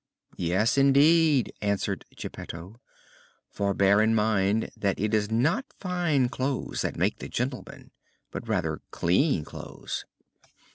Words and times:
"Yes, 0.37 0.79
indeed," 0.79 1.53
answered 1.61 2.05
Geppetto, 2.15 2.81
"for 3.51 3.75
bear 3.75 4.01
in 4.01 4.15
mind 4.15 4.71
that 4.75 4.99
it 4.99 5.13
is 5.13 5.29
not 5.29 5.63
fine 5.77 6.27
clothes 6.27 6.81
that 6.81 6.97
make 6.97 7.19
the 7.19 7.29
gentleman, 7.29 7.91
but 8.31 8.47
rather 8.47 8.81
clean 8.89 9.45
clothes." 9.45 10.05